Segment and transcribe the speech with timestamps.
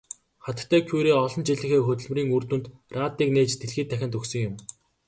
[0.45, 2.65] Хатагтай Кюре олон жилийнхээ хөдөлмөрийн үр дүнд
[3.01, 4.55] радийг нээж дэлхий дахинд өгсөн юм.